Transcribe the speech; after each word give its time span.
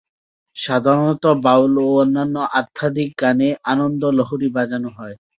সাধারণত 0.57 1.23
বাউল 1.43 1.73
ও 1.83 1.99
অন্যান্য 2.01 2.35
আধ্যাত্মিক 2.59 3.09
গানে 3.21 3.47
আনন্দলহরী 3.71 4.49
বাজানো 4.57 4.89
হয়। 4.97 5.15